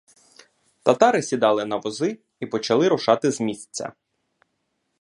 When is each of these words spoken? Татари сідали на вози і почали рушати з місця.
Татари 0.83 1.21
сідали 1.21 1.65
на 1.65 1.77
вози 1.77 2.19
і 2.39 2.45
почали 2.45 2.87
рушати 2.87 3.31
з 3.31 3.41
місця. 3.41 3.93